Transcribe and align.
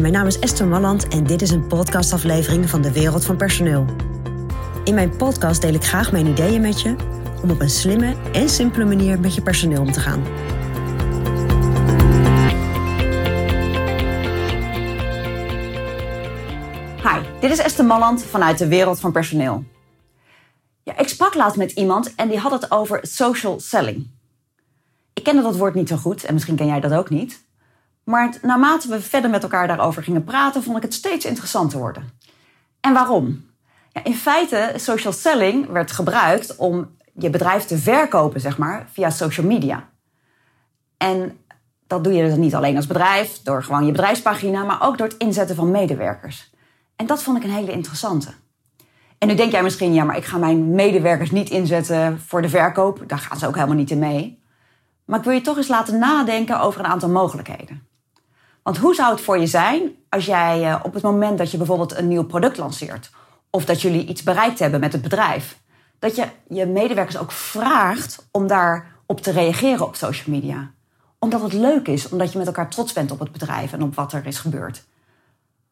Mijn 0.00 0.12
naam 0.12 0.26
is 0.26 0.38
Esther 0.38 0.66
Malland 0.66 1.08
en 1.08 1.24
dit 1.24 1.42
is 1.42 1.50
een 1.50 1.66
podcastaflevering 1.66 2.70
van 2.70 2.82
de 2.82 2.92
Wereld 2.92 3.24
van 3.24 3.36
Personeel. 3.36 3.84
In 4.84 4.94
mijn 4.94 5.16
podcast 5.16 5.60
deel 5.60 5.74
ik 5.74 5.84
graag 5.84 6.12
mijn 6.12 6.26
ideeën 6.26 6.60
met 6.60 6.80
je 6.80 6.96
om 7.42 7.50
op 7.50 7.60
een 7.60 7.70
slimme 7.70 8.14
en 8.32 8.48
simpele 8.48 8.84
manier 8.84 9.20
met 9.20 9.34
je 9.34 9.42
personeel 9.42 9.80
om 9.80 9.92
te 9.92 10.00
gaan. 10.00 10.22
Hi, 17.02 17.28
dit 17.40 17.50
is 17.50 17.58
Esther 17.58 17.84
Malland 17.84 18.24
vanuit 18.24 18.58
de 18.58 18.68
Wereld 18.68 19.00
van 19.00 19.12
Personeel. 19.12 19.64
Ja, 20.82 20.98
ik 20.98 21.08
sprak 21.08 21.34
laatst 21.34 21.58
met 21.58 21.72
iemand 21.72 22.14
en 22.14 22.28
die 22.28 22.38
had 22.38 22.52
het 22.52 22.70
over 22.70 22.98
social 23.02 23.60
selling. 23.60 24.06
Ik 25.12 25.22
kende 25.22 25.42
dat 25.42 25.56
woord 25.56 25.74
niet 25.74 25.88
zo 25.88 25.96
goed 25.96 26.24
en 26.24 26.34
misschien 26.34 26.56
ken 26.56 26.66
jij 26.66 26.80
dat 26.80 26.92
ook 26.92 27.10
niet. 27.10 27.44
Maar 28.04 28.38
naarmate 28.42 28.88
we 28.88 29.00
verder 29.00 29.30
met 29.30 29.42
elkaar 29.42 29.66
daarover 29.66 30.02
gingen 30.02 30.24
praten, 30.24 30.62
vond 30.62 30.76
ik 30.76 30.82
het 30.82 30.94
steeds 30.94 31.24
interessanter 31.24 31.78
worden. 31.78 32.10
En 32.80 32.92
waarom? 32.92 33.50
Ja, 33.92 34.04
in 34.04 34.14
feite, 34.14 34.72
social 34.76 35.12
selling 35.12 35.66
werd 35.68 35.92
gebruikt 35.92 36.56
om 36.56 36.96
je 37.14 37.30
bedrijf 37.30 37.64
te 37.64 37.78
verkopen, 37.78 38.40
zeg 38.40 38.58
maar, 38.58 38.88
via 38.92 39.10
social 39.10 39.46
media. 39.46 39.88
En 40.96 41.38
dat 41.86 42.04
doe 42.04 42.12
je 42.12 42.24
dus 42.24 42.36
niet 42.36 42.54
alleen 42.54 42.76
als 42.76 42.86
bedrijf, 42.86 43.40
door 43.42 43.62
gewoon 43.62 43.86
je 43.86 43.92
bedrijfspagina, 43.92 44.64
maar 44.64 44.82
ook 44.82 44.98
door 44.98 45.06
het 45.06 45.16
inzetten 45.16 45.56
van 45.56 45.70
medewerkers. 45.70 46.50
En 46.96 47.06
dat 47.06 47.22
vond 47.22 47.36
ik 47.36 47.44
een 47.44 47.50
hele 47.50 47.72
interessante. 47.72 48.32
En 49.18 49.28
nu 49.28 49.34
denk 49.34 49.52
jij 49.52 49.62
misschien, 49.62 49.94
ja, 49.94 50.04
maar 50.04 50.16
ik 50.16 50.24
ga 50.24 50.38
mijn 50.38 50.70
medewerkers 50.70 51.30
niet 51.30 51.50
inzetten 51.50 52.20
voor 52.20 52.42
de 52.42 52.48
verkoop. 52.48 53.02
Daar 53.06 53.18
gaan 53.18 53.38
ze 53.38 53.46
ook 53.46 53.54
helemaal 53.54 53.76
niet 53.76 53.90
in 53.90 53.98
mee. 53.98 54.42
Maar 55.04 55.18
ik 55.18 55.24
wil 55.24 55.34
je 55.34 55.40
toch 55.40 55.56
eens 55.56 55.68
laten 55.68 55.98
nadenken 55.98 56.60
over 56.60 56.80
een 56.80 56.86
aantal 56.86 57.08
mogelijkheden. 57.08 57.86
Want 58.62 58.78
hoe 58.78 58.94
zou 58.94 59.12
het 59.12 59.20
voor 59.20 59.38
je 59.38 59.46
zijn 59.46 59.90
als 60.08 60.26
jij 60.26 60.70
eh, 60.70 60.80
op 60.82 60.94
het 60.94 61.02
moment 61.02 61.38
dat 61.38 61.50
je 61.50 61.56
bijvoorbeeld 61.56 61.96
een 61.96 62.08
nieuw 62.08 62.24
product 62.24 62.56
lanceert, 62.56 63.10
of 63.50 63.64
dat 63.64 63.82
jullie 63.82 64.06
iets 64.06 64.22
bereikt 64.22 64.58
hebben 64.58 64.80
met 64.80 64.92
het 64.92 65.02
bedrijf, 65.02 65.60
dat 65.98 66.16
je 66.16 66.26
je 66.48 66.66
medewerkers 66.66 67.18
ook 67.18 67.32
vraagt 67.32 68.28
om 68.30 68.46
daarop 68.46 69.20
te 69.20 69.30
reageren 69.30 69.86
op 69.86 69.96
social 69.96 70.34
media? 70.34 70.70
Omdat 71.18 71.42
het 71.42 71.52
leuk 71.52 71.88
is, 71.88 72.08
omdat 72.08 72.32
je 72.32 72.38
met 72.38 72.46
elkaar 72.46 72.70
trots 72.70 72.92
bent 72.92 73.10
op 73.10 73.18
het 73.18 73.32
bedrijf 73.32 73.72
en 73.72 73.82
op 73.82 73.94
wat 73.94 74.12
er 74.12 74.26
is 74.26 74.38
gebeurd. 74.38 74.84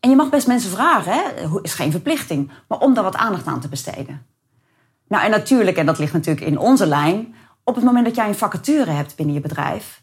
En 0.00 0.10
je 0.10 0.16
mag 0.16 0.30
best 0.30 0.46
mensen 0.46 0.70
vragen, 0.70 1.12
hè? 1.12 1.22
is 1.62 1.74
geen 1.74 1.90
verplichting, 1.90 2.50
maar 2.68 2.78
om 2.78 2.94
daar 2.94 3.04
wat 3.04 3.16
aandacht 3.16 3.46
aan 3.46 3.60
te 3.60 3.68
besteden. 3.68 4.26
Nou, 5.08 5.24
en 5.24 5.30
natuurlijk, 5.30 5.76
en 5.76 5.86
dat 5.86 5.98
ligt 5.98 6.12
natuurlijk 6.12 6.46
in 6.46 6.58
onze 6.58 6.86
lijn, 6.86 7.34
op 7.64 7.74
het 7.74 7.84
moment 7.84 8.04
dat 8.04 8.14
jij 8.14 8.28
een 8.28 8.34
vacature 8.34 8.90
hebt 8.90 9.16
binnen 9.16 9.34
je 9.34 9.40
bedrijf, 9.40 10.02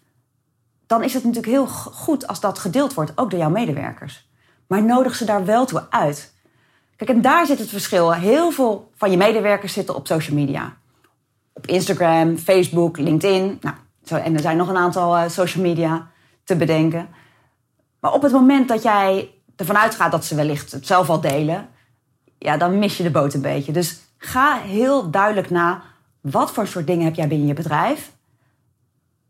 dan 0.88 1.04
is 1.04 1.14
het 1.14 1.24
natuurlijk 1.24 1.54
heel 1.54 1.68
goed 1.68 2.28
als 2.28 2.40
dat 2.40 2.60
gedeeld 2.60 2.94
wordt, 2.94 3.12
ook 3.16 3.30
door 3.30 3.40
jouw 3.40 3.50
medewerkers. 3.50 4.30
Maar 4.68 4.84
nodig 4.84 5.16
ze 5.16 5.26
daar 5.26 5.46
wel 5.46 5.66
toe 5.66 5.86
uit. 5.90 6.34
Kijk, 6.96 7.10
en 7.10 7.22
daar 7.22 7.46
zit 7.46 7.60
het 7.60 7.70
verschil. 7.70 8.14
Heel 8.14 8.52
veel 8.52 8.92
van 8.96 9.12
je 9.12 9.18
medewerkers 9.18 9.74
zitten 9.74 9.96
op 9.96 10.08
social 10.08 10.36
media. 10.36 10.74
Op 11.54 11.68
Instagram, 11.68 12.38
Facebook, 12.38 12.98
LinkedIn. 12.98 13.60
Nou, 13.62 13.76
en 14.24 14.34
er 14.34 14.42
zijn 14.42 14.58
nog 14.58 14.68
een 14.68 14.78
aantal 14.78 15.18
uh, 15.18 15.30
social 15.30 15.64
media 15.64 16.08
te 16.44 16.56
bedenken. 16.56 17.08
Maar 18.00 18.14
op 18.14 18.22
het 18.22 18.32
moment 18.32 18.68
dat 18.68 18.84
jij 18.84 19.30
ervan 19.56 19.78
uitgaat 19.78 20.12
dat 20.12 20.26
ze 20.26 20.36
wellicht 20.36 20.72
het 20.72 20.88
zelf 20.88 21.10
al 21.10 21.22
delen, 21.22 21.68
ja, 22.38 22.58
dan 22.58 22.80
mis 22.80 22.98
je 22.98 23.04
de 23.04 23.12
boot 23.12 23.34
een 23.34 23.42
beetje. 23.42 23.72
Dus 23.72 24.00
ga 24.18 24.58
heel 24.58 25.10
duidelijk 25.10 25.50
na 25.50 25.82
wat 26.22 26.52
voor 26.52 26.68
soort 26.68 26.88
dingen 26.88 27.06
heb 27.06 27.16
jij 27.16 27.28
binnen 27.28 27.48
je 27.48 27.54
bedrijf 27.54 28.12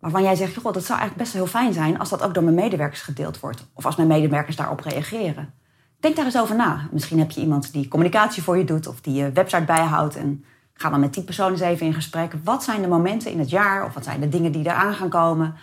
waarvan 0.03 0.23
jij 0.23 0.35
zegt, 0.35 0.57
God, 0.57 0.73
dat 0.73 0.85
zou 0.85 0.99
eigenlijk 0.99 1.29
best 1.29 1.33
heel 1.33 1.51
fijn 1.51 1.73
zijn 1.73 1.99
als 1.99 2.09
dat 2.09 2.23
ook 2.23 2.33
door 2.33 2.43
mijn 2.43 2.55
medewerkers 2.55 3.01
gedeeld 3.01 3.39
wordt. 3.39 3.65
Of 3.73 3.85
als 3.85 3.95
mijn 3.95 4.07
medewerkers 4.07 4.55
daarop 4.55 4.79
reageren. 4.79 5.53
Denk 5.99 6.15
daar 6.15 6.25
eens 6.25 6.37
over 6.37 6.55
na. 6.55 6.87
Misschien 6.91 7.19
heb 7.19 7.31
je 7.31 7.41
iemand 7.41 7.71
die 7.73 7.87
communicatie 7.87 8.43
voor 8.43 8.57
je 8.57 8.63
doet 8.63 8.87
of 8.87 9.01
die 9.01 9.13
je 9.13 9.31
website 9.31 9.63
bijhoudt. 9.63 10.15
En 10.15 10.45
ga 10.73 10.89
dan 10.89 10.99
met 10.99 11.13
die 11.13 11.23
persoon 11.23 11.51
eens 11.51 11.61
even 11.61 11.85
in 11.85 11.93
gesprek. 11.93 12.33
Wat 12.43 12.63
zijn 12.63 12.81
de 12.81 12.87
momenten 12.87 13.31
in 13.31 13.39
het 13.39 13.49
jaar 13.49 13.85
of 13.85 13.93
wat 13.93 14.03
zijn 14.03 14.19
de 14.19 14.29
dingen 14.29 14.51
die 14.51 14.65
eraan 14.65 14.93
gaan 14.93 15.09
komen 15.09 15.55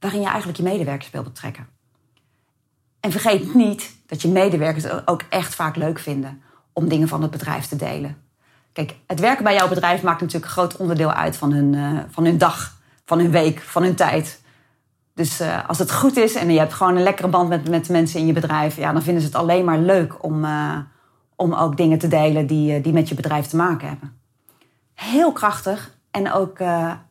waarin 0.00 0.20
je 0.20 0.26
eigenlijk 0.26 0.58
je 0.58 0.64
medewerkers 0.64 1.10
wil 1.10 1.22
betrekken? 1.22 1.66
En 3.00 3.10
vergeet 3.10 3.54
niet 3.54 3.96
dat 4.06 4.22
je 4.22 4.28
medewerkers 4.28 5.06
ook 5.06 5.22
echt 5.28 5.54
vaak 5.54 5.76
leuk 5.76 5.98
vinden 5.98 6.42
om 6.72 6.88
dingen 6.88 7.08
van 7.08 7.22
het 7.22 7.30
bedrijf 7.30 7.66
te 7.66 7.76
delen. 7.76 8.16
Kijk, 8.72 8.96
het 9.06 9.20
werken 9.20 9.44
bij 9.44 9.54
jouw 9.54 9.68
bedrijf 9.68 10.02
maakt 10.02 10.20
natuurlijk 10.20 10.44
een 10.44 10.58
groot 10.58 10.76
onderdeel 10.76 11.12
uit 11.12 11.36
van 11.36 11.52
hun, 11.52 11.72
uh, 11.72 12.00
van 12.10 12.24
hun 12.24 12.38
dag 12.38 12.75
van 13.06 13.18
hun 13.18 13.30
week, 13.30 13.60
van 13.60 13.82
hun 13.82 13.94
tijd. 13.94 14.40
Dus 15.14 15.40
uh, 15.40 15.68
als 15.68 15.78
het 15.78 15.92
goed 15.92 16.16
is 16.16 16.34
en 16.34 16.52
je 16.52 16.58
hebt 16.58 16.72
gewoon 16.72 16.96
een 16.96 17.02
lekkere 17.02 17.28
band 17.28 17.48
met, 17.48 17.68
met 17.68 17.86
de 17.86 17.92
mensen 17.92 18.20
in 18.20 18.26
je 18.26 18.32
bedrijf, 18.32 18.76
ja, 18.76 18.92
dan 18.92 19.02
vinden 19.02 19.22
ze 19.22 19.28
het 19.28 19.36
alleen 19.36 19.64
maar 19.64 19.78
leuk 19.78 20.24
om, 20.24 20.44
uh, 20.44 20.78
om 21.36 21.54
ook 21.54 21.76
dingen 21.76 21.98
te 21.98 22.08
delen 22.08 22.46
die, 22.46 22.76
uh, 22.76 22.82
die 22.82 22.92
met 22.92 23.08
je 23.08 23.14
bedrijf 23.14 23.46
te 23.46 23.56
maken 23.56 23.88
hebben. 23.88 24.20
Heel 24.94 25.32
krachtig 25.32 25.94
en 26.10 26.32
ook 26.32 26.58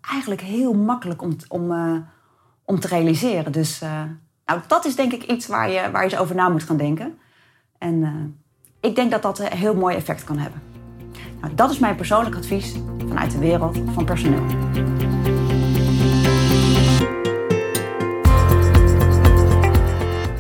eigenlijk 0.02 0.42
heel 0.42 0.74
makkelijk 0.74 1.22
om, 1.22 1.36
om, 1.48 1.74
om 2.66 2.80
te 2.80 2.88
realiseren. 2.88 3.52
Dus 3.52 3.80
nou, 4.46 4.60
dat 4.68 4.86
is 4.86 4.96
denk 4.96 5.14
ik 5.14 5.24
iets 5.24 5.48
waar 5.48 5.70
je, 5.70 5.92
waar 5.92 6.04
je 6.04 6.10
eens 6.10 6.20
over 6.20 6.36
na 6.36 6.50
moet 6.50 6.64
gaan 6.64 6.78
denken. 6.78 7.18
En 7.78 8.38
ik 8.80 8.96
denk 8.96 9.12
dat 9.12 9.22
dat 9.22 9.40
een 9.40 9.58
heel 9.58 9.76
mooi 9.76 9.96
effect 9.96 10.24
kan 10.24 10.38
hebben. 10.38 10.62
Nou, 11.42 11.56
dat 11.56 11.72
is 11.72 11.80
mijn 11.80 11.96
persoonlijk 11.96 12.36
advies 12.36 12.76
vanuit 13.08 13.32
de 13.32 13.40
wereld 13.40 13.78
van 13.94 14.06
personeel. 14.06 15.05